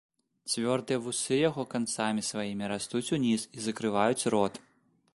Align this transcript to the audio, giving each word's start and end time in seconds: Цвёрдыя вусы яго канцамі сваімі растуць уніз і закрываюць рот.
Цвёрдыя 0.51 0.99
вусы 1.07 1.37
яго 1.49 1.65
канцамі 1.75 2.21
сваімі 2.31 2.73
растуць 2.75 3.05
уніз 3.19 3.41
і 3.59 3.71
закрываюць 3.71 4.29
рот. 4.37 4.53